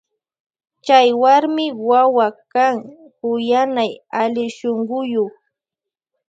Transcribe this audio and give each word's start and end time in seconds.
Chay 0.85 1.07
warmi 1.21 1.65
wawa 1.89 2.27
kan 2.53 2.75
kuyanay 3.17 3.91
allishunkuyuk. 4.19 5.33